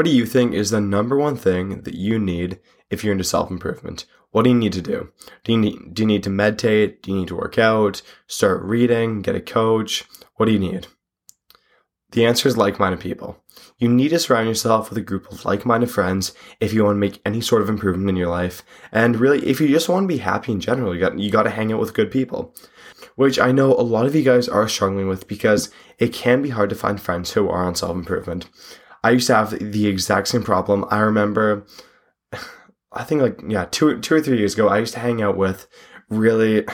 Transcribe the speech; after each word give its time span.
What 0.00 0.06
do 0.06 0.12
you 0.12 0.24
think 0.24 0.54
is 0.54 0.70
the 0.70 0.80
number 0.80 1.18
one 1.18 1.36
thing 1.36 1.82
that 1.82 1.92
you 1.92 2.18
need 2.18 2.58
if 2.88 3.04
you're 3.04 3.12
into 3.12 3.22
self 3.22 3.50
improvement? 3.50 4.06
What 4.30 4.44
do 4.44 4.48
you 4.48 4.56
need 4.56 4.72
to 4.72 4.80
do? 4.80 5.12
Do 5.44 5.52
you 5.52 5.58
need, 5.58 5.92
do 5.92 6.00
you 6.00 6.06
need 6.06 6.22
to 6.22 6.30
meditate? 6.30 7.02
Do 7.02 7.10
you 7.10 7.18
need 7.18 7.28
to 7.28 7.36
work 7.36 7.58
out? 7.58 8.00
Start 8.26 8.62
reading? 8.62 9.20
Get 9.20 9.34
a 9.34 9.42
coach? 9.42 10.04
What 10.36 10.46
do 10.46 10.52
you 10.52 10.58
need? 10.58 10.86
The 12.12 12.24
answer 12.24 12.48
is 12.48 12.56
like 12.56 12.80
minded 12.80 13.00
people. 13.00 13.44
You 13.76 13.90
need 13.90 14.08
to 14.08 14.18
surround 14.18 14.48
yourself 14.48 14.88
with 14.88 14.96
a 14.96 15.02
group 15.02 15.30
of 15.30 15.44
like 15.44 15.66
minded 15.66 15.90
friends 15.90 16.32
if 16.60 16.72
you 16.72 16.82
want 16.82 16.96
to 16.96 17.00
make 17.00 17.20
any 17.26 17.42
sort 17.42 17.60
of 17.60 17.68
improvement 17.68 18.08
in 18.08 18.16
your 18.16 18.30
life. 18.30 18.62
And 18.92 19.20
really, 19.20 19.46
if 19.46 19.60
you 19.60 19.68
just 19.68 19.90
want 19.90 20.04
to 20.04 20.08
be 20.08 20.16
happy 20.16 20.52
in 20.52 20.60
general, 20.60 20.94
you 20.94 21.00
got, 21.00 21.18
you 21.18 21.30
got 21.30 21.42
to 21.42 21.50
hang 21.50 21.74
out 21.74 21.78
with 21.78 21.92
good 21.92 22.10
people. 22.10 22.54
Which 23.16 23.38
I 23.38 23.52
know 23.52 23.74
a 23.74 23.84
lot 23.84 24.06
of 24.06 24.14
you 24.14 24.22
guys 24.22 24.48
are 24.48 24.66
struggling 24.66 25.08
with 25.08 25.28
because 25.28 25.70
it 25.98 26.14
can 26.14 26.40
be 26.40 26.48
hard 26.48 26.70
to 26.70 26.76
find 26.76 26.98
friends 26.98 27.32
who 27.32 27.50
are 27.50 27.66
on 27.66 27.74
self 27.74 27.94
improvement. 27.94 28.48
I 29.02 29.10
used 29.10 29.26
to 29.28 29.34
have 29.34 29.50
the 29.58 29.86
exact 29.86 30.28
same 30.28 30.42
problem. 30.42 30.84
I 30.90 30.98
remember, 30.98 31.66
I 32.92 33.04
think 33.04 33.22
like, 33.22 33.40
yeah, 33.46 33.66
two, 33.70 34.00
two 34.00 34.14
or 34.14 34.20
three 34.20 34.38
years 34.38 34.54
ago, 34.54 34.68
I 34.68 34.78
used 34.78 34.94
to 34.94 35.00
hang 35.00 35.22
out 35.22 35.36
with 35.36 35.66
really, 36.08 36.66
I 36.68 36.72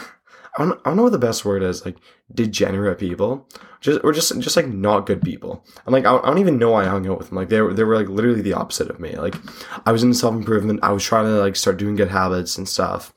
don't, 0.59 0.81
I 0.85 0.91
don't 0.91 0.97
know 0.97 1.03
what 1.05 1.13
the 1.13 1.19
best 1.19 1.45
word 1.45 1.63
is, 1.63 1.85
like 1.85 1.97
degenerate 2.33 2.99
people, 2.99 3.49
just 3.81 4.01
or 4.03 4.13
just 4.13 4.39
just 4.41 4.57
like 4.57 4.69
not 4.69 5.07
good 5.07 5.23
people. 5.23 5.65
And 5.85 5.93
like 5.93 6.05
I, 6.07 6.17
I 6.17 6.27
don't 6.27 6.39
even 6.39 6.59
know 6.59 6.73
why 6.73 6.85
I 6.85 6.89
hung 6.89 7.07
out 7.07 7.19
with 7.19 7.29
them. 7.29 7.37
Like 7.37 7.51
they 7.51 7.61
were 7.61 7.75
they 7.75 7.85
were 7.85 7.97
like 7.97 8.09
literally 8.09 8.43
the 8.43 8.55
opposite 8.55 8.89
of 8.91 8.99
me. 8.99 9.17
Like 9.17 9.37
I 9.85 9.93
was 9.93 10.03
in 10.03 10.15
self 10.15 10.35
improvement. 10.35 10.81
I 10.83 10.93
was 10.93 11.05
trying 11.05 11.27
to 11.27 11.39
like 11.39 11.57
start 11.57 11.77
doing 11.77 11.95
good 11.95 12.09
habits 12.09 12.57
and 12.57 12.69
stuff. 12.69 13.13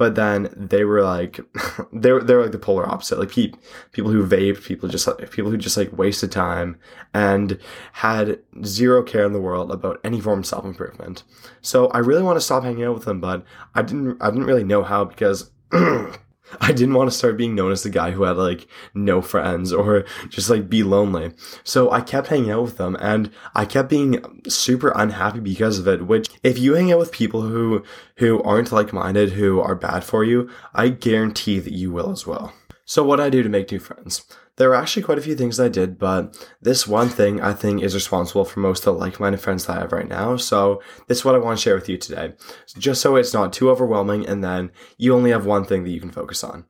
But 0.00 0.14
then 0.14 0.48
they 0.56 0.84
were 0.84 1.02
like, 1.02 1.40
they 1.92 2.10
were, 2.10 2.24
they 2.24 2.34
were 2.34 2.44
like 2.44 2.52
the 2.52 2.58
polar 2.58 2.88
opposite. 2.88 3.18
Like 3.18 3.32
pe- 3.32 3.52
people 3.92 4.10
who 4.10 4.26
vape, 4.26 4.64
people 4.64 4.88
just 4.88 5.06
like, 5.06 5.30
people 5.30 5.50
who 5.50 5.58
just 5.58 5.76
like 5.76 5.92
wasted 5.92 6.32
time 6.32 6.78
and 7.12 7.58
had 7.92 8.38
zero 8.64 9.02
care 9.02 9.26
in 9.26 9.34
the 9.34 9.42
world 9.42 9.70
about 9.70 10.00
any 10.02 10.18
form 10.18 10.38
of 10.38 10.46
self 10.46 10.64
improvement. 10.64 11.22
So 11.60 11.88
I 11.88 11.98
really 11.98 12.22
want 12.22 12.36
to 12.36 12.40
stop 12.40 12.62
hanging 12.62 12.84
out 12.84 12.94
with 12.94 13.04
them, 13.04 13.20
but 13.20 13.44
I 13.74 13.82
didn't, 13.82 14.16
I 14.22 14.30
didn't 14.30 14.46
really 14.46 14.64
know 14.64 14.84
how 14.84 15.04
because 15.04 15.50
I 16.60 16.72
didn't 16.72 16.94
want 16.94 17.10
to 17.10 17.16
start 17.16 17.36
being 17.36 17.54
known 17.54 17.72
as 17.72 17.82
the 17.82 17.90
guy 17.90 18.10
who 18.10 18.24
had 18.24 18.36
like 18.36 18.66
no 18.94 19.22
friends 19.22 19.72
or 19.72 20.04
just 20.28 20.50
like 20.50 20.68
be 20.68 20.82
lonely. 20.82 21.32
So 21.64 21.90
I 21.90 22.00
kept 22.00 22.28
hanging 22.28 22.50
out 22.50 22.62
with 22.62 22.76
them 22.76 22.96
and 23.00 23.30
I 23.54 23.64
kept 23.64 23.88
being 23.88 24.42
super 24.48 24.92
unhappy 24.94 25.40
because 25.40 25.78
of 25.78 25.88
it, 25.88 26.06
which 26.06 26.28
if 26.42 26.58
you 26.58 26.74
hang 26.74 26.92
out 26.92 26.98
with 26.98 27.12
people 27.12 27.42
who, 27.42 27.84
who 28.16 28.42
aren't 28.42 28.72
like-minded, 28.72 29.32
who 29.32 29.60
are 29.60 29.74
bad 29.74 30.04
for 30.04 30.24
you, 30.24 30.50
I 30.74 30.88
guarantee 30.88 31.58
that 31.58 31.72
you 31.72 31.90
will 31.90 32.10
as 32.10 32.26
well. 32.26 32.52
So 32.90 33.04
what 33.04 33.20
I 33.20 33.30
do 33.30 33.44
to 33.44 33.48
make 33.48 33.70
new 33.70 33.78
friends? 33.78 34.24
There 34.56 34.68
are 34.70 34.74
actually 34.74 35.04
quite 35.04 35.18
a 35.18 35.22
few 35.22 35.36
things 35.36 35.60
I 35.60 35.68
did, 35.68 35.96
but 35.96 36.36
this 36.60 36.88
one 36.88 37.08
thing 37.08 37.40
I 37.40 37.52
think 37.52 37.82
is 37.82 37.94
responsible 37.94 38.44
for 38.44 38.58
most 38.58 38.84
of 38.84 38.94
the 38.94 39.00
like-minded 39.00 39.40
friends 39.40 39.64
that 39.66 39.76
I 39.76 39.80
have 39.82 39.92
right 39.92 40.08
now. 40.08 40.36
So 40.36 40.82
this 41.06 41.18
is 41.18 41.24
what 41.24 41.36
I 41.36 41.38
want 41.38 41.56
to 41.56 41.62
share 41.62 41.76
with 41.76 41.88
you 41.88 41.96
today. 41.96 42.32
Just 42.76 43.00
so 43.00 43.14
it's 43.14 43.32
not 43.32 43.52
too 43.52 43.70
overwhelming 43.70 44.26
and 44.26 44.42
then 44.42 44.72
you 44.98 45.14
only 45.14 45.30
have 45.30 45.46
one 45.46 45.64
thing 45.64 45.84
that 45.84 45.90
you 45.90 46.00
can 46.00 46.10
focus 46.10 46.42
on. 46.42 46.64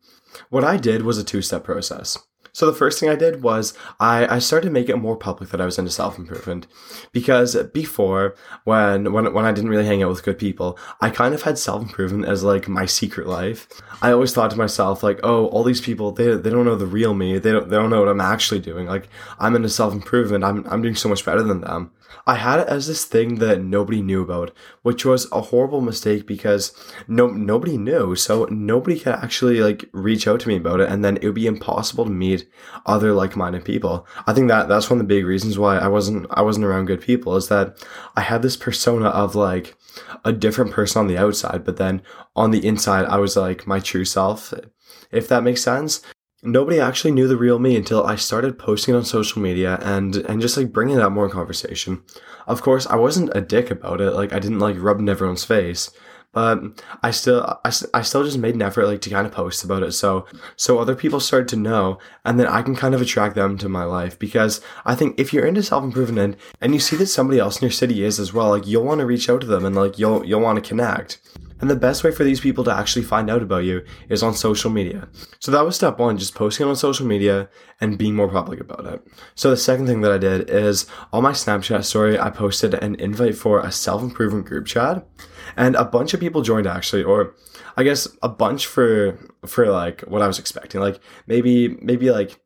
What 0.50 0.62
I 0.62 0.76
did 0.76 1.04
was 1.04 1.16
a 1.16 1.24
two-step 1.24 1.64
process. 1.64 2.18
So 2.52 2.66
the 2.66 2.76
first 2.76 2.98
thing 2.98 3.08
I 3.08 3.14
did 3.14 3.42
was 3.42 3.74
I, 3.98 4.36
I 4.36 4.38
started 4.38 4.66
to 4.66 4.72
make 4.72 4.88
it 4.88 4.96
more 4.96 5.16
public 5.16 5.50
that 5.50 5.60
I 5.60 5.64
was 5.64 5.78
into 5.78 5.90
self 5.90 6.18
improvement 6.18 6.66
because 7.12 7.56
before 7.72 8.34
when 8.64 9.12
when 9.12 9.32
when 9.32 9.44
I 9.44 9.52
didn't 9.52 9.70
really 9.70 9.86
hang 9.86 10.02
out 10.02 10.10
with 10.10 10.22
good 10.22 10.38
people, 10.38 10.78
I 11.00 11.10
kind 11.10 11.34
of 11.34 11.42
had 11.42 11.58
self 11.58 11.82
improvement 11.82 12.26
as 12.26 12.42
like 12.42 12.68
my 12.68 12.86
secret 12.86 13.26
life. 13.26 13.68
I 14.02 14.12
always 14.12 14.32
thought 14.32 14.50
to 14.52 14.56
myself 14.56 15.02
like, 15.02 15.20
oh, 15.22 15.46
all 15.46 15.64
these 15.64 15.80
people 15.80 16.12
they 16.12 16.36
they 16.36 16.50
don't 16.50 16.64
know 16.64 16.76
the 16.76 16.86
real 16.86 17.14
me. 17.14 17.38
They 17.38 17.52
don't 17.52 17.68
they 17.68 17.76
don't 17.76 17.90
know 17.90 18.00
what 18.00 18.08
I'm 18.08 18.20
actually 18.20 18.60
doing. 18.60 18.86
Like 18.86 19.08
I'm 19.38 19.56
into 19.56 19.68
self 19.68 19.92
improvement. 19.92 20.44
I'm 20.44 20.66
I'm 20.66 20.82
doing 20.82 20.96
so 20.96 21.08
much 21.08 21.24
better 21.24 21.42
than 21.42 21.60
them. 21.60 21.90
I 22.26 22.34
had 22.34 22.60
it 22.60 22.68
as 22.68 22.86
this 22.86 23.04
thing 23.04 23.36
that 23.36 23.62
nobody 23.62 24.02
knew 24.02 24.22
about, 24.22 24.52
which 24.82 25.04
was 25.04 25.30
a 25.32 25.40
horrible 25.40 25.80
mistake 25.80 26.26
because 26.26 26.72
no 27.08 27.28
nobody 27.28 27.76
knew, 27.76 28.14
so 28.14 28.44
nobody 28.46 28.98
could 28.98 29.14
actually 29.14 29.60
like 29.60 29.88
reach 29.92 30.26
out 30.26 30.40
to 30.40 30.48
me 30.48 30.56
about 30.56 30.80
it, 30.80 30.88
and 30.88 31.04
then 31.04 31.16
it 31.16 31.24
would 31.24 31.34
be 31.34 31.46
impossible 31.46 32.04
to 32.04 32.10
meet 32.10 32.48
other 32.86 33.12
like-minded 33.12 33.64
people. 33.64 34.06
I 34.26 34.32
think 34.32 34.48
that 34.48 34.68
that's 34.68 34.90
one 34.90 35.00
of 35.00 35.06
the 35.06 35.14
big 35.14 35.24
reasons 35.24 35.58
why 35.58 35.78
I 35.78 35.88
wasn't 35.88 36.26
I 36.30 36.42
wasn't 36.42 36.66
around 36.66 36.86
good 36.86 37.00
people 37.00 37.36
is 37.36 37.48
that 37.48 37.84
I 38.16 38.22
had 38.22 38.42
this 38.42 38.56
persona 38.56 39.08
of 39.08 39.34
like 39.34 39.76
a 40.24 40.32
different 40.32 40.70
person 40.70 41.00
on 41.00 41.06
the 41.06 41.18
outside, 41.18 41.64
but 41.64 41.76
then 41.76 42.02
on 42.36 42.50
the 42.50 42.66
inside 42.66 43.06
I 43.06 43.18
was 43.18 43.36
like 43.36 43.66
my 43.66 43.80
true 43.80 44.04
self, 44.04 44.54
if 45.10 45.28
that 45.28 45.42
makes 45.42 45.62
sense 45.62 46.02
nobody 46.42 46.80
actually 46.80 47.12
knew 47.12 47.28
the 47.28 47.36
real 47.36 47.58
me 47.58 47.76
until 47.76 48.04
I 48.04 48.16
started 48.16 48.58
posting 48.58 48.94
on 48.94 49.04
social 49.04 49.42
media 49.42 49.78
and 49.82 50.16
and 50.16 50.40
just 50.40 50.56
like 50.56 50.72
bringing 50.72 50.96
that 50.96 51.10
more 51.10 51.24
in 51.24 51.30
conversation. 51.30 52.02
Of 52.46 52.62
course, 52.62 52.86
I 52.86 52.96
wasn't 52.96 53.36
a 53.36 53.40
dick 53.40 53.70
about 53.70 54.00
it. 54.00 54.12
Like 54.12 54.32
I 54.32 54.38
didn't 54.38 54.58
like 54.58 54.76
rub 54.78 54.98
in 54.98 55.08
everyone's 55.08 55.44
face, 55.44 55.90
but 56.32 56.60
I 57.02 57.10
still 57.10 57.58
I, 57.64 57.72
I 57.92 58.02
still 58.02 58.24
just 58.24 58.38
made 58.38 58.54
an 58.54 58.62
effort 58.62 58.86
like 58.86 59.00
to 59.02 59.10
kind 59.10 59.26
of 59.26 59.32
post 59.32 59.64
about 59.64 59.82
it 59.82 59.92
so 59.92 60.26
so 60.56 60.78
other 60.78 60.94
people 60.94 61.20
started 61.20 61.48
to 61.48 61.56
know 61.56 61.98
and 62.24 62.38
then 62.38 62.46
I 62.46 62.62
can 62.62 62.76
kind 62.76 62.94
of 62.94 63.00
attract 63.00 63.34
them 63.34 63.58
to 63.58 63.68
my 63.68 63.84
life 63.84 64.18
because 64.18 64.60
I 64.84 64.94
think 64.94 65.18
if 65.18 65.32
you're 65.32 65.46
into 65.46 65.62
self 65.62 65.82
improvement 65.82 66.36
and 66.60 66.72
you 66.72 66.80
see 66.80 66.96
that 66.96 67.06
somebody 67.06 67.38
else 67.38 67.56
in 67.56 67.66
your 67.66 67.72
city 67.72 68.04
is 68.04 68.20
as 68.20 68.32
well, 68.32 68.50
like 68.50 68.66
you'll 68.66 68.84
want 68.84 69.00
to 69.00 69.06
reach 69.06 69.28
out 69.28 69.40
to 69.42 69.46
them 69.46 69.64
and 69.64 69.74
like 69.74 69.98
you'll 69.98 70.24
you'll 70.24 70.40
want 70.40 70.62
to 70.62 70.68
connect. 70.68 71.18
And 71.60 71.68
the 71.68 71.76
best 71.76 72.02
way 72.02 72.10
for 72.10 72.24
these 72.24 72.40
people 72.40 72.64
to 72.64 72.72
actually 72.72 73.04
find 73.04 73.30
out 73.30 73.42
about 73.42 73.64
you 73.64 73.84
is 74.08 74.22
on 74.22 74.34
social 74.34 74.70
media. 74.70 75.08
So 75.40 75.50
that 75.52 75.64
was 75.64 75.76
step 75.76 75.98
one, 75.98 76.16
just 76.16 76.34
posting 76.34 76.66
on 76.66 76.76
social 76.76 77.06
media 77.06 77.48
and 77.80 77.98
being 77.98 78.14
more 78.14 78.28
public 78.28 78.60
about 78.60 78.86
it. 78.86 79.06
So 79.34 79.50
the 79.50 79.56
second 79.56 79.86
thing 79.86 80.00
that 80.00 80.12
I 80.12 80.18
did 80.18 80.48
is 80.48 80.86
on 81.12 81.22
my 81.22 81.32
Snapchat 81.32 81.84
story, 81.84 82.18
I 82.18 82.30
posted 82.30 82.74
an 82.74 82.94
invite 82.96 83.36
for 83.36 83.60
a 83.60 83.70
self 83.70 84.02
improvement 84.02 84.46
group 84.46 84.66
chat 84.66 85.06
and 85.56 85.76
a 85.76 85.84
bunch 85.84 86.14
of 86.14 86.20
people 86.20 86.42
joined 86.42 86.66
actually, 86.66 87.02
or 87.02 87.34
I 87.76 87.82
guess 87.82 88.08
a 88.22 88.28
bunch 88.28 88.66
for, 88.66 89.18
for 89.46 89.70
like 89.70 90.02
what 90.02 90.22
I 90.22 90.26
was 90.26 90.38
expecting. 90.38 90.80
Like 90.80 91.00
maybe, 91.26 91.68
maybe 91.82 92.10
like 92.10 92.40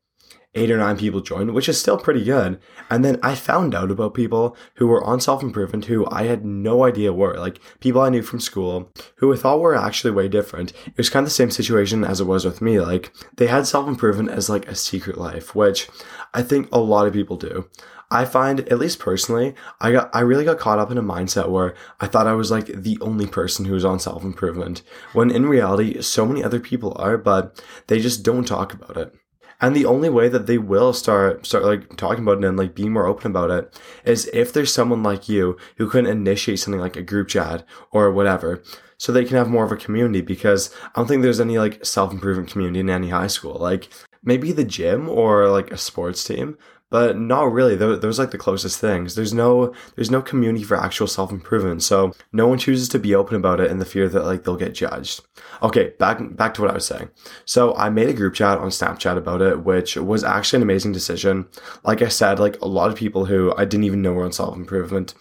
eight 0.55 0.71
or 0.71 0.79
nine 0.79 0.97
people 0.97 1.21
joined, 1.21 1.53
which 1.53 1.69
is 1.69 1.81
still 1.81 1.99
pretty 1.99 2.25
good. 2.25 2.61
And 2.91 3.05
then 3.05 3.19
I 3.23 3.35
found 3.35 3.75
out 3.75 3.91
about 3.91 4.15
people 4.15 4.57
who 4.77 4.87
were 4.87 5.03
on 5.05 5.21
self 5.21 5.43
improvement 5.43 5.87
who 5.87 6.07
I 6.11 6.25
had 6.25 6.45
no 6.45 6.85
idea 6.85 7.13
were 7.13 7.37
like 7.39 7.61
people 7.81 8.01
I 8.01 8.11
knew 8.11 8.23
from 8.23 8.41
school 8.41 8.93
who 9.17 9.33
I 9.33 9.37
thought 9.37 9.61
were 9.61 9.75
actually 9.75 10.13
way 10.13 10.29
different. 10.29 10.73
It 10.87 10.97
was 10.97 11.11
kind 11.11 11.25
of 11.25 11.29
the 11.29 11.35
same 11.35 11.51
situation 11.51 12.05
as 12.05 12.21
it 12.21 12.27
was 12.27 12.45
with 12.45 12.63
me. 12.63 12.81
Like 12.81 13.13
they 13.37 13.47
had 13.47 13.67
self 13.67 13.89
improvement 13.89 14.31
as 14.31 14.49
like 14.49 14.67
a 14.69 14.75
secret 14.75 15.19
life, 15.19 15.55
which 15.55 15.89
I 16.33 16.43
think 16.43 16.69
a 16.73 16.79
lot 16.79 17.07
of 17.07 17.13
people 17.13 17.37
do. 17.37 17.69
I 18.11 18.27
find, 18.27 18.61
at 18.61 18.79
least 18.79 19.01
personally, 19.01 19.55
I 19.81 19.91
got, 19.91 20.11
I 20.15 20.21
really 20.21 20.45
got 20.45 20.59
caught 20.59 20.79
up 20.79 20.91
in 20.91 20.99
a 20.99 21.03
mindset 21.03 21.49
where 21.49 21.75
I 22.01 22.07
thought 22.07 22.27
I 22.29 22.35
was 22.35 22.51
like 22.51 22.67
the 22.67 22.99
only 23.01 23.27
person 23.27 23.65
who 23.65 23.73
was 23.73 23.85
on 23.85 23.99
self 23.99 24.23
improvement, 24.23 24.83
when 25.15 25.31
in 25.31 25.47
reality, 25.47 26.01
so 26.01 26.25
many 26.25 26.45
other 26.45 26.61
people 26.61 26.93
are, 26.97 27.19
but 27.19 27.61
they 27.89 27.99
just 27.99 28.23
don't 28.23 28.45
talk 28.45 28.73
about 28.73 28.97
it. 28.97 29.15
And 29.65 29.75
the 29.75 29.87
only 29.87 30.11
way 30.11 30.29
that 30.29 30.47
they 30.47 30.59
will 30.59 30.93
start 30.93 31.47
start 31.47 31.65
like 31.65 31.97
talking 31.97 32.23
about 32.23 32.37
it 32.37 32.45
and 32.45 32.59
like 32.59 32.75
being 32.75 32.93
more 32.93 33.07
open 33.07 33.31
about 33.31 33.51
it 33.51 33.81
is 34.05 34.29
if 34.35 34.53
there's 34.53 34.75
someone 34.75 35.03
like 35.03 35.27
you 35.27 35.57
who 35.79 35.89
can 35.89 36.05
initiate 36.05 36.59
something 36.59 36.83
like 36.83 36.97
a 36.97 37.03
group 37.03 37.29
chat 37.29 37.65
or 37.91 38.13
whatever 38.13 38.63
so 38.99 39.11
they 39.11 39.25
can 39.25 39.39
have 39.39 39.49
more 39.49 39.65
of 39.65 39.73
a 39.73 39.77
community 39.77 40.21
because 40.21 40.69
I 40.85 40.91
don't 40.97 41.07
think 41.07 41.23
there's 41.23 41.41
any 41.41 41.59
like 41.59 41.83
self 41.83 42.13
improvement 42.13 42.51
community 42.51 42.81
in 42.81 42.91
any 42.91 43.09
high 43.09 43.29
school. 43.29 43.55
Like 43.55 43.89
maybe 44.23 44.53
the 44.53 44.65
gym 44.65 45.09
or 45.09 45.49
like 45.49 45.71
a 45.71 45.79
sports 45.79 46.23
team, 46.25 46.59
but 46.95 47.19
not 47.19 47.53
really. 47.53 47.75
Those 47.75 48.21
like 48.21 48.31
the 48.31 48.39
closest 48.39 48.79
things. 48.79 49.17
There's 49.17 49.35
no 49.35 49.75
there's 49.97 50.13
no 50.13 50.23
community 50.23 50.63
for 50.63 50.77
actual 50.77 51.09
self 51.09 51.33
improvement, 51.33 51.83
so 51.83 52.13
no 52.33 52.47
one 52.47 52.57
chooses 52.57 52.89
to 52.91 53.01
be 53.01 53.17
open 53.17 53.35
about 53.35 53.59
it 53.59 53.69
in 53.69 53.81
the 53.81 53.85
fear 53.85 54.09
that 54.09 54.25
like 54.25 54.45
they'll 54.45 54.55
get 54.55 54.75
judged. 54.75 55.21
Okay, 55.61 55.93
back 55.99 56.21
back 56.37 56.55
to 56.55 56.63
what 56.63 56.71
I 56.71 56.75
was 56.75 56.87
saying. 56.87 57.11
So 57.47 57.75
I 57.75 57.91
made 57.91 58.09
a 58.09 58.13
group 58.13 58.35
chat 58.35 58.59
on 58.59 58.69
Snapchat 58.69 59.17
about 59.17 59.43
it, 59.43 59.65
which 59.65 59.97
was 59.97 60.23
actually 60.23 60.59
an 60.59 60.63
amazing 60.63 60.93
decision. 60.93 61.47
Like 61.83 62.01
I 62.01 62.07
said, 62.07 62.39
like 62.39 62.61
a 62.61 62.69
lot 62.69 62.93
of 62.93 62.97
people 62.97 63.25
who 63.25 63.53
I 63.57 63.65
didn't 63.65 63.87
even 63.87 64.01
know 64.01 64.13
were 64.13 64.25
on 64.25 64.31
self 64.31 64.55
improvement 64.55 65.15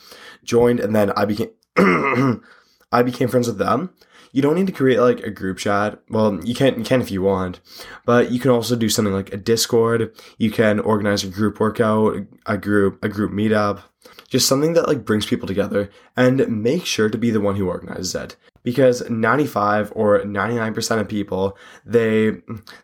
joined, 0.43 0.79
and 0.79 0.95
then 0.95 1.09
I 1.17 1.25
became 1.25 1.49
I 2.91 3.01
became 3.01 3.29
friends 3.29 3.47
with 3.47 3.57
them 3.57 3.89
you 4.33 4.41
don't 4.41 4.55
need 4.55 4.67
to 4.67 4.73
create 4.73 4.99
like 4.99 5.21
a 5.21 5.29
group 5.29 5.59
chat. 5.59 5.99
Well, 6.09 6.43
you 6.43 6.53
can 6.53 6.77
you 6.77 6.83
can 6.83 6.99
if 6.99 7.11
you 7.11 7.21
want, 7.21 7.61
but 8.03 8.31
you 8.31 8.39
can 8.39 8.51
also 8.51 8.75
do 8.75 8.89
something 8.89 9.13
like 9.13 9.31
a 9.31 9.37
Discord. 9.37 10.13
You 10.37 10.51
can 10.51 10.79
organize 10.79 11.23
a 11.23 11.27
group 11.27 11.59
workout, 11.59 12.17
a 12.45 12.57
group 12.57 13.01
a 13.03 13.07
group 13.07 13.31
meetup, 13.31 13.83
just 14.27 14.47
something 14.47 14.73
that 14.73 14.87
like 14.87 15.05
brings 15.05 15.25
people 15.25 15.47
together 15.47 15.89
and 16.17 16.47
make 16.47 16.85
sure 16.85 17.09
to 17.09 17.17
be 17.17 17.31
the 17.31 17.41
one 17.41 17.55
who 17.55 17.67
organizes 17.67 18.15
it. 18.15 18.35
Because 18.63 19.07
95 19.09 19.91
or 19.95 20.21
99% 20.21 20.99
of 20.99 21.07
people 21.09 21.57
they 21.85 22.37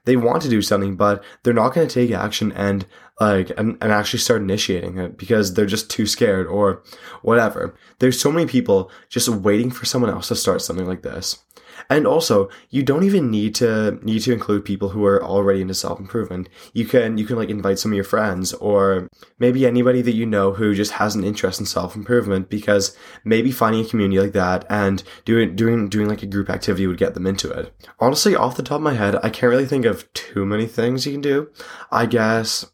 they 0.06 0.18
want 0.18 0.42
to 0.42 0.50
do 0.50 0.62
something 0.62 0.98
but 0.98 1.24
they're 1.44 1.54
not 1.54 1.74
going 1.74 1.88
to 1.88 1.94
take 1.94 2.12
action 2.12 2.51
and 2.51 2.86
like 3.19 3.51
and, 3.57 3.77
and 3.81 3.92
actually 3.92 4.19
start 4.19 4.42
initiating 4.42 4.98
it 4.98 5.18
because 5.18 5.54
they're 5.54 5.66
just 5.66 5.89
too 5.89 6.06
scared 6.06 6.48
or 6.48 6.83
whatever. 7.22 7.75
There's 8.00 8.19
so 8.19 8.31
many 8.31 8.45
people 8.45 8.92
just 9.10 9.30
waiting 9.30 9.72
for 9.72 9.86
someone 9.86 10.12
else 10.12 10.27
to 10.30 10.36
start 10.36 10.62
something 10.62 10.88
like 10.88 11.01
this 11.01 11.44
And 11.89 12.07
also, 12.07 12.49
you 12.69 12.83
don't 12.83 13.03
even 13.03 13.29
need 13.29 13.55
to 13.55 13.99
need 14.03 14.21
to 14.21 14.33
include 14.33 14.65
people 14.65 14.89
who 14.89 15.05
are 15.05 15.23
already 15.23 15.61
into 15.61 15.73
self-improvement. 15.73 16.49
You 16.73 16.85
can 16.85 17.17
you 17.17 17.25
can 17.25 17.35
like 17.35 17.49
invite 17.49 17.79
some 17.79 17.91
of 17.91 17.95
your 17.95 18.03
friends 18.03 18.53
or 18.53 19.09
maybe 19.37 19.65
anybody 19.65 20.01
that 20.01 20.15
you 20.15 20.25
know 20.25 20.53
who 20.53 20.73
just 20.73 20.93
has 20.93 21.15
an 21.15 21.23
interest 21.23 21.59
in 21.59 21.65
self-improvement 21.65 22.49
because 22.49 22.95
maybe 23.23 23.51
finding 23.51 23.85
a 23.85 23.87
community 23.87 24.19
like 24.19 24.33
that 24.33 24.65
and 24.69 25.03
doing 25.25 25.55
doing 25.55 25.89
doing 25.89 26.07
like 26.07 26.23
a 26.23 26.27
group 26.27 26.49
activity 26.49 26.87
would 26.87 26.97
get 26.97 27.13
them 27.13 27.27
into 27.27 27.49
it. 27.51 27.73
Honestly, 27.99 28.35
off 28.35 28.57
the 28.57 28.63
top 28.63 28.77
of 28.77 28.81
my 28.81 28.93
head, 28.93 29.15
I 29.23 29.29
can't 29.29 29.51
really 29.51 29.65
think 29.65 29.85
of 29.85 30.11
too 30.13 30.45
many 30.45 30.65
things 30.65 31.05
you 31.05 31.13
can 31.13 31.21
do. 31.21 31.49
I 31.91 32.05
guess 32.05 32.65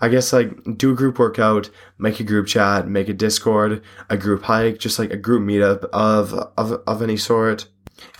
I 0.00 0.08
guess 0.08 0.32
like 0.32 0.50
do 0.76 0.92
a 0.92 0.96
group 0.96 1.18
workout, 1.18 1.70
make 1.98 2.20
a 2.20 2.24
group 2.24 2.46
chat, 2.46 2.88
make 2.88 3.08
a 3.08 3.14
Discord, 3.14 3.82
a 4.10 4.16
group 4.16 4.42
hike, 4.42 4.78
just 4.78 4.98
like 4.98 5.10
a 5.10 5.16
group 5.16 5.42
meetup 5.42 5.84
of 5.92 6.32
of 6.56 6.82
of 6.86 7.02
any 7.02 7.16
sort. 7.16 7.68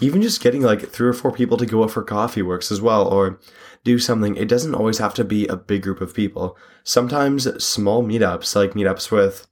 Even 0.01 0.23
just 0.23 0.43
getting 0.43 0.63
like 0.63 0.89
three 0.89 1.09
or 1.09 1.13
four 1.13 1.33
people 1.33 1.57
to 1.57 1.67
go 1.67 1.85
out 1.85 1.91
for 1.91 2.03
coffee 2.03 2.43
works 2.43 2.71
as 2.71 2.81
well, 2.81 3.07
or 3.07 3.39
do 3.85 3.99
something. 3.99 4.37
It 4.37 4.49
doesn't 4.49 4.75
always 4.75 4.99
have 4.99 5.15
to 5.15 5.25
be 5.25 5.47
a 5.47 5.57
big 5.57 5.83
group 5.83 6.01
of 6.01 6.15
people. 6.15 6.57
Sometimes 6.85 7.65
small 7.65 8.03
meetups, 8.03 8.55
like 8.55 8.73
meetups 8.73 9.11
with 9.11 9.47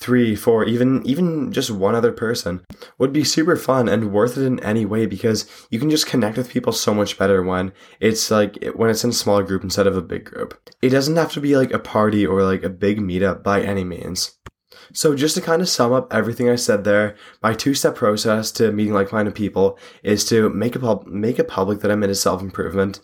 three, 0.00 0.34
four, 0.34 0.64
even 0.64 1.04
even 1.04 1.52
just 1.52 1.70
one 1.70 1.94
other 1.94 2.10
person 2.10 2.64
would 2.98 3.12
be 3.12 3.22
super 3.22 3.54
fun 3.54 3.88
and 3.88 4.12
worth 4.12 4.36
it 4.36 4.44
in 4.44 4.58
any 4.60 4.86
way 4.86 5.06
because 5.06 5.46
you 5.70 5.78
can 5.78 5.90
just 5.90 6.06
connect 6.06 6.38
with 6.38 6.50
people 6.50 6.72
so 6.72 6.94
much 6.94 7.18
better 7.18 7.42
when 7.42 7.72
it's 8.00 8.30
like 8.30 8.56
when 8.74 8.88
it's 8.90 9.04
in 9.04 9.10
a 9.10 9.12
small 9.12 9.42
group 9.42 9.62
instead 9.62 9.86
of 9.86 9.96
a 9.96 10.02
big 10.02 10.24
group. 10.24 10.58
It 10.80 10.88
doesn't 10.88 11.16
have 11.16 11.32
to 11.32 11.40
be 11.40 11.56
like 11.56 11.72
a 11.72 11.78
party 11.78 12.26
or 12.26 12.42
like 12.42 12.64
a 12.64 12.70
big 12.70 12.98
meetup 12.98 13.42
by 13.42 13.60
any 13.60 13.84
means. 13.84 14.32
So 14.92 15.14
just 15.14 15.34
to 15.34 15.40
kind 15.40 15.62
of 15.62 15.68
sum 15.68 15.92
up 15.92 16.12
everything 16.12 16.48
I 16.48 16.56
said 16.56 16.84
there, 16.84 17.16
my 17.42 17.54
two-step 17.54 17.94
process 17.94 18.50
to 18.52 18.72
meeting 18.72 18.92
like-minded 18.92 19.34
people 19.34 19.78
is 20.02 20.24
to 20.26 20.48
make 20.50 20.76
a 20.76 20.78
pub- 20.78 21.06
make 21.06 21.38
it 21.38 21.48
public 21.48 21.80
that 21.80 21.90
I'm 21.90 22.02
into 22.02 22.14
self-improvement 22.14 23.00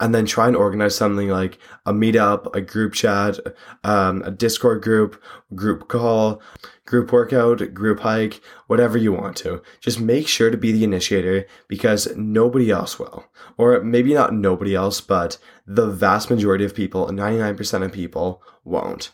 and 0.00 0.14
then 0.14 0.26
try 0.26 0.46
and 0.46 0.56
organize 0.56 0.94
something 0.94 1.28
like 1.28 1.58
a 1.86 1.92
meetup, 1.92 2.54
a 2.54 2.60
group 2.60 2.92
chat, 2.92 3.38
um, 3.84 4.22
a 4.22 4.30
Discord 4.30 4.82
group, 4.82 5.20
group 5.54 5.88
call, 5.88 6.40
group 6.86 7.12
workout, 7.12 7.74
group 7.74 8.00
hike, 8.00 8.40
whatever 8.66 8.96
you 8.96 9.12
want 9.12 9.36
to. 9.38 9.62
Just 9.80 10.00
make 10.00 10.28
sure 10.28 10.50
to 10.50 10.56
be 10.56 10.72
the 10.72 10.84
initiator 10.84 11.46
because 11.66 12.14
nobody 12.16 12.70
else 12.70 12.98
will. 12.98 13.26
Or 13.56 13.82
maybe 13.82 14.14
not 14.14 14.34
nobody 14.34 14.74
else, 14.74 15.00
but 15.00 15.38
the 15.66 15.88
vast 15.88 16.30
majority 16.30 16.64
of 16.64 16.74
people, 16.74 17.06
99% 17.08 17.84
of 17.84 17.92
people, 17.92 18.42
won't. 18.64 19.10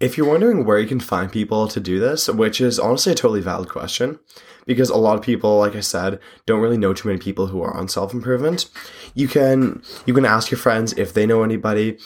If 0.00 0.18
you're 0.18 0.28
wondering 0.28 0.64
where 0.64 0.78
you 0.78 0.88
can 0.88 1.00
find 1.00 1.30
people 1.30 1.68
to 1.68 1.80
do 1.80 2.00
this, 2.00 2.28
which 2.28 2.60
is 2.60 2.78
honestly 2.78 3.12
a 3.12 3.14
totally 3.14 3.40
valid 3.40 3.68
question, 3.68 4.18
because 4.66 4.90
a 4.90 4.96
lot 4.96 5.16
of 5.16 5.24
people, 5.24 5.58
like 5.58 5.76
I 5.76 5.80
said, 5.80 6.18
don't 6.46 6.60
really 6.60 6.76
know 6.76 6.92
too 6.92 7.08
many 7.08 7.20
people 7.20 7.46
who 7.46 7.62
are 7.62 7.74
on 7.76 7.88
self 7.88 8.12
improvement. 8.12 8.68
You 9.14 9.28
can 9.28 9.82
you 10.04 10.12
can 10.12 10.24
ask 10.24 10.50
your 10.50 10.58
friends 10.58 10.92
if 10.94 11.14
they 11.14 11.26
know 11.26 11.42
anybody. 11.42 11.98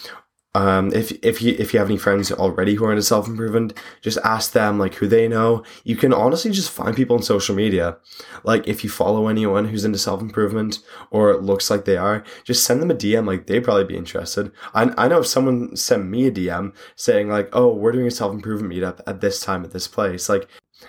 Um, 0.54 0.92
if 0.94 1.12
if 1.22 1.42
you 1.42 1.54
if 1.58 1.72
you 1.72 1.78
have 1.78 1.90
any 1.90 1.98
friends 1.98 2.32
already 2.32 2.74
who 2.74 2.84
are 2.86 2.90
into 2.90 3.02
self 3.02 3.28
improvement, 3.28 3.74
just 4.00 4.18
ask 4.24 4.52
them 4.52 4.78
like 4.78 4.94
who 4.94 5.06
they 5.06 5.28
know. 5.28 5.62
You 5.84 5.94
can 5.94 6.12
honestly 6.12 6.50
just 6.50 6.70
find 6.70 6.96
people 6.96 7.16
on 7.16 7.22
social 7.22 7.54
media. 7.54 7.98
Like 8.44 8.66
if 8.66 8.82
you 8.82 8.88
follow 8.88 9.28
anyone 9.28 9.68
who's 9.68 9.84
into 9.84 9.98
self 9.98 10.22
improvement 10.22 10.78
or 11.10 11.36
looks 11.36 11.70
like 11.70 11.84
they 11.84 11.98
are, 11.98 12.24
just 12.44 12.64
send 12.64 12.80
them 12.80 12.90
a 12.90 12.94
DM. 12.94 13.26
Like 13.26 13.46
they'd 13.46 13.62
probably 13.62 13.84
be 13.84 13.96
interested. 13.96 14.50
I 14.74 14.92
I 14.96 15.08
know 15.08 15.20
if 15.20 15.26
someone 15.26 15.76
sent 15.76 16.06
me 16.06 16.26
a 16.26 16.32
DM 16.32 16.72
saying 16.96 17.28
like, 17.28 17.50
oh, 17.52 17.74
we're 17.74 17.92
doing 17.92 18.06
a 18.06 18.10
self 18.10 18.32
improvement 18.32 18.72
meetup 18.72 19.00
at 19.06 19.20
this 19.20 19.40
time 19.40 19.64
at 19.64 19.72
this 19.72 19.86
place. 19.86 20.30
Like 20.30 20.48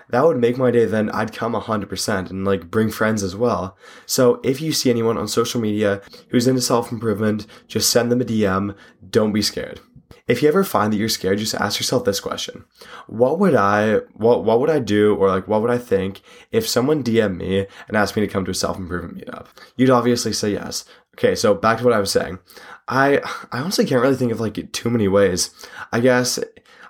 that 0.09 0.23
would 0.23 0.37
make 0.37 0.57
my 0.57 0.71
day 0.71 0.85
then 0.85 1.09
I'd 1.11 1.33
come 1.33 1.53
100% 1.53 2.29
and 2.29 2.45
like 2.45 2.71
bring 2.71 2.89
friends 2.89 3.23
as 3.23 3.35
well. 3.35 3.77
So 4.05 4.39
if 4.43 4.61
you 4.61 4.71
see 4.71 4.89
anyone 4.89 5.17
on 5.17 5.27
social 5.27 5.61
media 5.61 6.01
who's 6.29 6.47
into 6.47 6.61
self 6.61 6.91
improvement, 6.91 7.45
just 7.67 7.89
send 7.89 8.11
them 8.11 8.21
a 8.21 8.25
DM. 8.25 8.75
Don't 9.09 9.33
be 9.33 9.41
scared. 9.41 9.79
If 10.27 10.43
you 10.43 10.47
ever 10.47 10.63
find 10.63 10.93
that 10.93 10.97
you're 10.97 11.09
scared, 11.09 11.39
just 11.39 11.55
ask 11.55 11.79
yourself 11.79 12.05
this 12.05 12.19
question. 12.19 12.65
What 13.07 13.39
would 13.39 13.55
I, 13.55 13.95
what, 14.13 14.43
what 14.43 14.59
would 14.59 14.69
I 14.69 14.77
do 14.77 15.15
or 15.15 15.27
like 15.27 15.47
what 15.47 15.61
would 15.61 15.71
I 15.71 15.79
think 15.79 16.21
if 16.51 16.67
someone 16.67 17.03
DM 17.03 17.37
me 17.37 17.65
and 17.87 17.97
asked 17.97 18.15
me 18.15 18.21
to 18.21 18.31
come 18.31 18.45
to 18.45 18.51
a 18.51 18.55
self 18.55 18.77
improvement 18.77 19.17
meetup? 19.17 19.47
You'd 19.75 19.89
obviously 19.89 20.33
say 20.33 20.51
yes. 20.51 20.85
Okay, 21.15 21.35
so 21.35 21.55
back 21.55 21.79
to 21.79 21.83
what 21.83 21.93
I 21.93 21.99
was 21.99 22.11
saying. 22.11 22.39
I, 22.87 23.17
I 23.51 23.59
honestly 23.59 23.85
can't 23.85 24.01
really 24.01 24.15
think 24.15 24.31
of 24.31 24.39
like 24.39 24.71
too 24.71 24.89
many 24.89 25.07
ways. 25.07 25.49
I 25.91 25.99
guess 25.99 26.39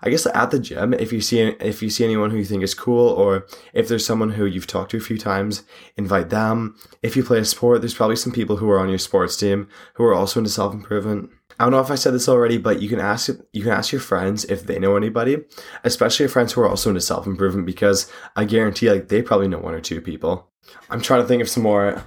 I 0.01 0.09
guess 0.09 0.25
at 0.25 0.51
the 0.51 0.59
gym, 0.59 0.93
if 0.93 1.11
you 1.11 1.21
see 1.21 1.39
if 1.39 1.81
you 1.81 1.89
see 1.89 2.03
anyone 2.03 2.31
who 2.31 2.37
you 2.37 2.45
think 2.45 2.63
is 2.63 2.73
cool, 2.73 3.09
or 3.09 3.45
if 3.73 3.87
there's 3.87 4.05
someone 4.05 4.31
who 4.31 4.45
you've 4.45 4.67
talked 4.67 4.91
to 4.91 4.97
a 4.97 5.01
few 5.01 5.17
times, 5.17 5.63
invite 5.97 6.29
them. 6.29 6.75
If 7.03 7.15
you 7.15 7.23
play 7.23 7.39
a 7.39 7.45
sport, 7.45 7.81
there's 7.81 7.93
probably 7.93 8.15
some 8.15 8.31
people 8.31 8.57
who 8.57 8.69
are 8.69 8.79
on 8.79 8.89
your 8.89 8.97
sports 8.97 9.35
team 9.35 9.67
who 9.95 10.03
are 10.03 10.13
also 10.13 10.39
into 10.39 10.49
self 10.49 10.73
improvement. 10.73 11.29
I 11.59 11.65
don't 11.65 11.71
know 11.71 11.81
if 11.81 11.91
I 11.91 11.95
said 11.95 12.13
this 12.13 12.29
already, 12.29 12.57
but 12.57 12.81
you 12.81 12.87
can 12.87 12.99
ask 12.99 13.29
you 13.51 13.63
can 13.63 13.73
ask 13.73 13.91
your 13.91 14.01
friends 14.01 14.45
if 14.45 14.65
they 14.65 14.79
know 14.79 14.95
anybody, 14.95 15.37
especially 15.83 16.23
your 16.23 16.29
friends 16.29 16.53
who 16.53 16.61
are 16.61 16.69
also 16.69 16.89
into 16.89 17.01
self 17.01 17.27
improvement, 17.27 17.65
because 17.65 18.09
I 18.35 18.45
guarantee 18.45 18.89
like 18.89 19.09
they 19.09 19.21
probably 19.21 19.49
know 19.49 19.59
one 19.59 19.73
or 19.73 19.81
two 19.81 19.99
people. 19.99 20.47
I'm 20.89 21.01
trying 21.01 21.21
to 21.21 21.27
think 21.27 21.41
of 21.41 21.49
some 21.49 21.63
more 21.63 22.05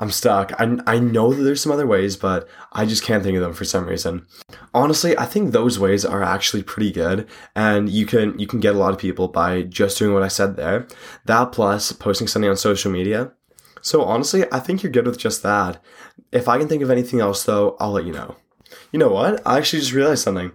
I'm 0.00 0.10
stuck. 0.10 0.58
I, 0.58 0.78
I 0.86 0.98
know 0.98 1.32
that 1.32 1.42
there's 1.42 1.62
some 1.62 1.72
other 1.72 1.86
ways, 1.86 2.16
but 2.16 2.48
I 2.72 2.86
just 2.86 3.04
can't 3.04 3.22
think 3.22 3.36
of 3.36 3.42
them 3.42 3.52
for 3.52 3.66
some 3.66 3.86
reason. 3.86 4.26
Honestly, 4.72 5.16
I 5.16 5.26
think 5.26 5.52
those 5.52 5.78
ways 5.78 6.06
are 6.06 6.22
actually 6.22 6.62
pretty 6.62 6.90
good, 6.90 7.28
and 7.54 7.90
you 7.90 8.06
can 8.06 8.38
you 8.38 8.46
can 8.46 8.60
get 8.60 8.74
a 8.74 8.78
lot 8.78 8.94
of 8.94 8.98
people 8.98 9.28
by 9.28 9.62
just 9.62 9.98
doing 9.98 10.14
what 10.14 10.22
I 10.22 10.28
said 10.28 10.56
there. 10.56 10.88
That 11.26 11.52
plus 11.52 11.92
posting 11.92 12.26
something 12.26 12.48
on 12.48 12.56
social 12.56 12.90
media. 12.90 13.32
So 13.82 14.02
honestly, 14.02 14.46
I 14.50 14.58
think 14.58 14.82
you're 14.82 14.92
good 14.92 15.06
with 15.06 15.18
just 15.18 15.42
that. 15.42 15.82
If 16.32 16.48
I 16.48 16.58
can 16.58 16.66
think 16.66 16.82
of 16.82 16.90
anything 16.90 17.20
else 17.20 17.44
though, 17.44 17.76
I'll 17.78 17.92
let 17.92 18.06
you 18.06 18.12
know. 18.12 18.36
You 18.92 18.98
know 18.98 19.10
what? 19.10 19.42
I 19.46 19.58
actually 19.58 19.80
just 19.80 19.92
realized 19.92 20.22
something. 20.22 20.52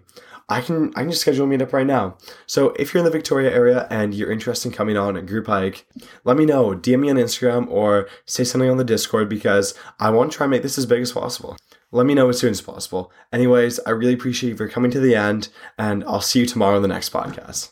I 0.48 0.62
can 0.62 0.90
I 0.96 1.02
can 1.02 1.10
just 1.10 1.22
schedule 1.22 1.52
a 1.52 1.58
meetup 1.58 1.74
right 1.74 1.88
now. 1.88 2.18
So 2.46 2.70
if 2.72 2.94
you're 2.94 3.00
in 3.00 3.06
the 3.06 3.12
Victoria 3.12 3.52
area 3.52 3.88
and 3.90 4.14
you're 4.14 4.32
interested 4.32 4.70
in 4.70 4.76
coming 4.76 4.96
on 4.96 5.18
a 5.18 5.22
group 5.22 5.48
hike, 5.48 5.88
let 6.24 6.38
me 6.38 6.46
know. 6.46 6.76
DM 6.76 7.00
me 7.00 7.10
on 7.10 7.16
Instagram 7.16 7.68
or 7.70 8.08
say 8.26 8.44
something 8.44 8.70
on 8.70 8.78
the 8.78 8.84
Discord 8.84 9.28
because 9.28 9.74
I 10.00 10.12
want 10.12 10.32
to 10.32 10.38
try 10.38 10.46
and 10.46 10.52
make 10.52 10.62
this 10.62 10.78
as 10.78 10.86
big 10.86 11.02
as 11.02 11.12
possible. 11.12 11.58
Let 11.92 12.06
me 12.06 12.14
know 12.14 12.30
as 12.30 12.40
soon 12.40 12.52
as 12.52 12.62
possible. 12.62 13.12
Anyways, 13.32 13.80
I 13.86 13.92
really 13.92 14.14
appreciate 14.14 14.52
you 14.52 14.58
for 14.58 14.68
coming 14.68 14.92
to 14.92 15.00
the 15.00 15.16
end, 15.16 15.50
and 15.78 16.04
I'll 16.04 16.22
see 16.22 16.42
you 16.42 16.46
tomorrow 16.46 16.76
in 16.76 16.82
the 16.82 16.88
next 16.90 17.14
podcast. 17.14 17.72